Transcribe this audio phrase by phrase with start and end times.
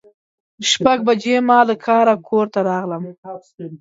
[0.71, 3.03] شپږ بجې ما له کاره کور ته راغلم.